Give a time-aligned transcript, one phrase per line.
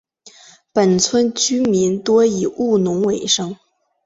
[0.73, 3.55] 本村居民多以务农为生。